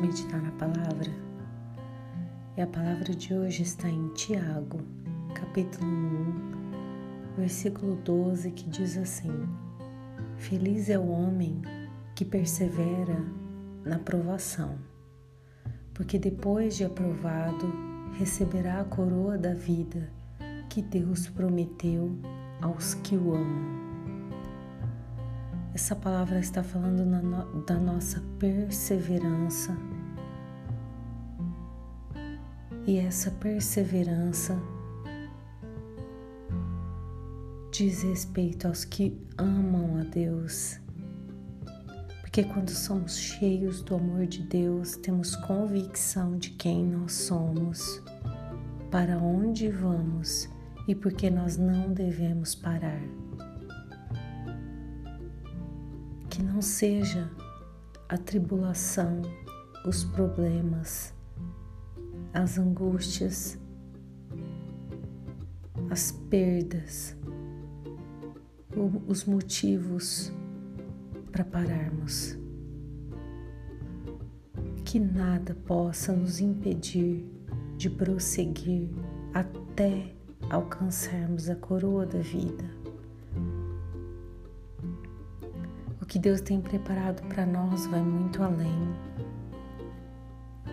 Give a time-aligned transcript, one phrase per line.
[0.00, 1.10] meditar na palavra?
[2.56, 4.80] E a palavra de hoje está em Tiago,
[5.34, 9.46] capítulo 1, versículo 12, que diz assim:
[10.38, 11.60] Feliz é o homem
[12.14, 13.22] que persevera
[13.84, 14.78] na provação,
[15.92, 17.70] porque depois de aprovado
[18.18, 20.10] receberá a coroa da vida
[20.70, 22.10] que Deus prometeu
[22.62, 23.89] aos que o amam.
[25.72, 29.76] Essa palavra está falando no, da nossa perseverança.
[32.86, 34.60] E essa perseverança
[37.70, 40.80] diz respeito aos que amam a Deus.
[42.20, 48.02] Porque quando somos cheios do amor de Deus, temos convicção de quem nós somos,
[48.90, 50.48] para onde vamos
[50.88, 53.00] e porque nós não devemos parar.
[56.40, 57.30] Que não seja
[58.08, 59.20] a tribulação,
[59.84, 61.12] os problemas,
[62.32, 63.58] as angústias,
[65.90, 67.14] as perdas,
[69.06, 70.32] os motivos
[71.30, 72.38] para pararmos.
[74.82, 77.22] Que nada possa nos impedir
[77.76, 78.88] de prosseguir
[79.34, 80.14] até
[80.48, 82.79] alcançarmos a coroa da vida.
[86.10, 88.92] Que Deus tem preparado para nós vai muito além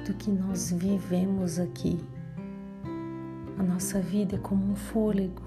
[0.04, 2.04] do que nós vivemos aqui.
[3.60, 5.44] A nossa vida é como um fôlego.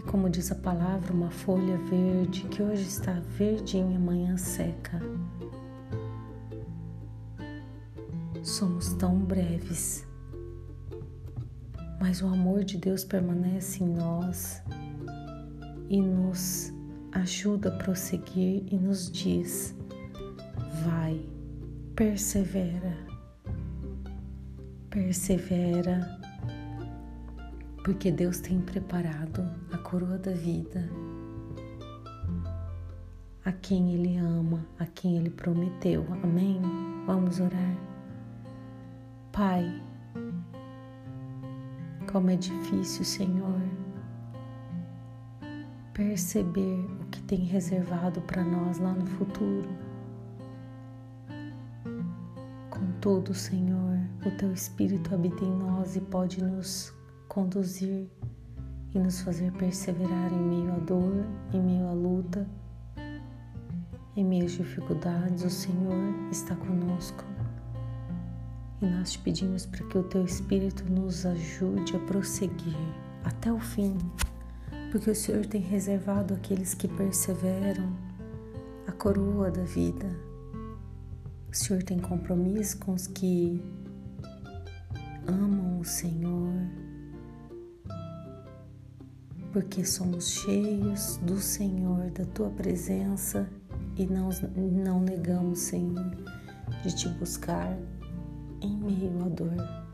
[0.00, 5.00] E como diz a palavra, uma folha verde que hoje está verdinha, amanhã seca.
[8.42, 10.04] Somos tão breves,
[12.00, 14.60] mas o amor de Deus permanece em nós
[15.88, 16.76] e nos
[17.12, 19.74] ajuda a prosseguir e nos diz:
[20.84, 21.20] vai,
[21.94, 22.96] persevera,
[24.90, 26.18] persevera,
[27.84, 29.42] porque Deus tem preparado
[29.72, 30.88] a coroa da vida
[33.44, 36.06] a quem Ele ama, a quem Ele prometeu.
[36.22, 36.60] Amém?
[37.06, 37.76] Vamos orar.
[39.32, 39.82] Pai,
[42.12, 43.87] como é difícil, Senhor
[45.98, 49.68] perceber o que tem reservado para nós lá no futuro.
[52.70, 56.94] Contudo, Senhor, o Teu Espírito habita em nós e pode nos
[57.26, 58.08] conduzir
[58.94, 62.46] e nos fazer perseverar em meio à dor, em meio à luta,
[64.14, 65.42] em meio às dificuldades.
[65.42, 67.24] O Senhor está conosco.
[68.80, 72.76] E nós te pedimos para que o Teu Espírito nos ajude a prosseguir
[73.24, 73.98] até o fim
[74.90, 77.94] porque o Senhor tem reservado aqueles que perseveram
[78.86, 80.06] a coroa da vida.
[81.50, 83.62] O Senhor tem compromisso com os que
[85.26, 86.52] amam o Senhor,
[89.52, 93.48] porque somos cheios do Senhor, da tua presença
[93.96, 96.10] e não, não negamos, Senhor,
[96.82, 97.76] de te buscar
[98.62, 99.87] em meio à dor.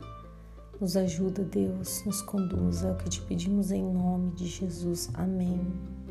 [0.81, 5.09] Nos ajuda, Deus, nos conduza, é o que te pedimos em nome de Jesus.
[5.15, 5.61] Amém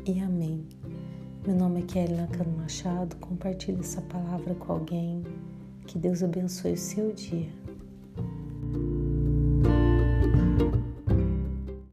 [0.06, 0.66] e amém.
[1.46, 3.14] Meu nome é Kelly Nakano Machado.
[3.16, 5.22] Compartilhe essa palavra com alguém.
[5.86, 7.48] Que Deus abençoe o seu dia.